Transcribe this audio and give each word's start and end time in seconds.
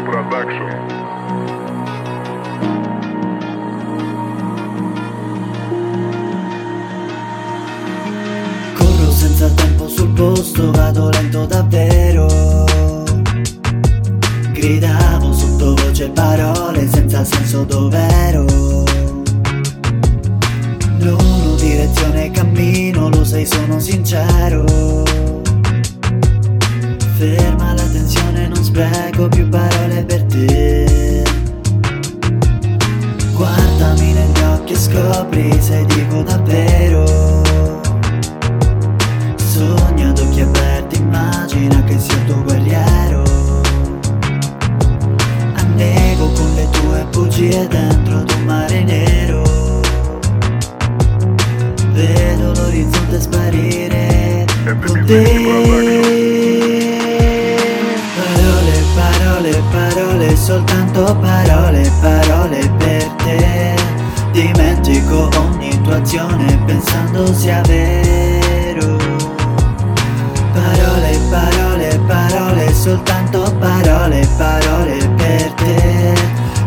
Vinci 0.00 0.60
Corro 8.74 9.10
senza 9.12 9.48
tempo 9.50 9.88
sul 9.88 10.08
posto, 10.10 10.70
vado 10.70 11.10
lento 11.10 11.44
davvero. 11.44 12.26
Gridavo 14.52 15.32
sottovoce 15.32 16.08
parole 16.10 16.88
senza 16.88 17.24
senso 17.24 17.64
dov'è. 17.64 18.19
che 34.70 34.76
scopri 34.76 35.60
se 35.60 35.84
dico 35.86 36.22
davvero. 36.22 37.04
Sogno 39.34 40.10
ad 40.10 40.18
occhi 40.18 40.42
aperti, 40.42 40.98
immagina 40.98 41.82
che 41.82 41.98
sia 41.98 42.16
tuo 42.26 42.40
guerriero. 42.44 43.24
Annego 45.54 46.30
con 46.30 46.54
le 46.54 46.68
tue 46.70 47.04
bugie 47.10 47.66
dentro 47.66 48.18
ad 48.18 48.30
un 48.30 48.44
mare 48.44 48.84
nero. 48.84 49.42
Vedo 51.92 52.52
l'orizzonte 52.52 53.20
sparire 53.20 54.46
con 54.86 55.04
te. 55.04 55.78
Parole, 58.14 58.82
parole, 58.94 59.62
parole, 59.72 60.36
soltanto 60.36 61.16
parole, 61.16 61.90
parole, 62.00 62.70
parole 62.78 62.79
Dimentico 65.10 65.28
ogni 65.40 65.82
tua 65.82 65.96
azione 65.96 66.62
pensando 66.66 67.34
sia 67.34 67.60
vero. 67.62 68.96
Parole, 70.52 71.18
parole, 71.28 72.00
parole, 72.06 72.72
soltanto 72.72 73.52
parole, 73.58 74.24
parole 74.36 74.98
per 75.16 75.52
te. 75.54 76.14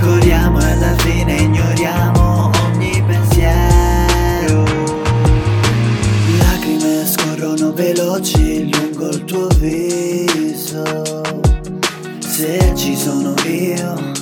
Corriamo 0.00 0.60
e 0.60 0.70
alla 0.70 0.94
fine 0.98 1.34
ignoriamo 1.34 2.50
ogni 2.64 3.02
pensiero. 3.04 4.62
Lacrime 6.38 7.06
scorrono 7.06 7.72
veloci 7.72 8.70
lungo 8.70 9.08
il 9.08 9.24
tuo 9.24 9.48
viso. 9.58 11.22
Se 12.20 12.72
ci 12.76 12.96
sono 12.96 13.34
io, 13.44 14.12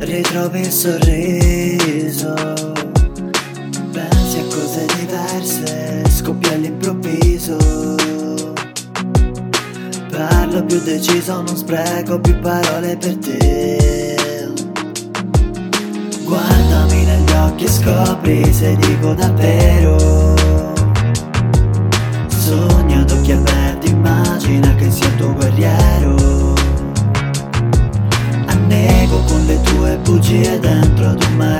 ritrovi 0.00 0.60
il 0.60 0.72
sorriso 0.72 2.80
cose 4.50 4.84
diverse, 4.96 6.02
scoppia 6.10 6.52
all'improvviso. 6.52 7.56
Parlo 10.10 10.64
più 10.64 10.80
deciso, 10.82 11.42
non 11.42 11.56
spreco 11.56 12.18
più 12.20 12.38
parole 12.40 12.96
per 12.96 13.16
te. 13.16 14.48
Guardami 16.24 17.04
negli 17.04 17.32
occhi 17.32 17.64
e 17.64 17.68
scopri 17.68 18.52
se 18.52 18.76
dico 18.76 19.14
davvero. 19.14 20.34
Sogna 22.26 23.00
ad 23.00 23.10
occhi 23.10 23.32
aperti, 23.32 23.90
immagina 23.90 24.74
che 24.74 24.90
sia 24.90 25.06
il 25.06 25.14
tuo 25.16 25.32
guerriero. 25.34 26.54
Annego 28.46 29.22
con 29.28 29.44
le 29.46 29.60
tue 29.62 29.98
bugie 30.02 30.58
dentro 30.58 31.08
ad 31.08 31.22
un 31.22 31.36
mare 31.36 31.59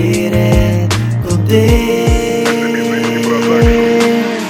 sparire 0.00 0.88
con 1.22 1.44
te 1.44 2.44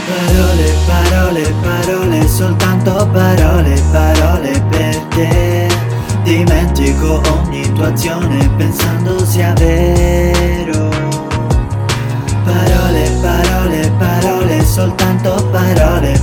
Parole, 0.07 0.75
parole, 0.87 1.55
parole, 1.63 2.29
soltanto 2.29 3.09
parole, 3.13 3.83
parole 3.91 4.63
per 4.69 4.97
te. 5.15 5.69
Dimentico 6.23 7.21
ogni 7.33 7.73
tua 7.73 7.89
azione 7.89 8.49
pensando 8.57 9.25
sia 9.25 9.53
vero. 9.55 10.89
Parole, 12.45 13.11
parole, 13.21 13.93
parole, 13.99 14.65
soltanto 14.65 15.49
parole 15.51 16.20